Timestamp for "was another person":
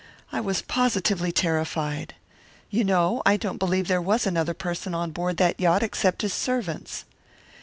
4.01-4.95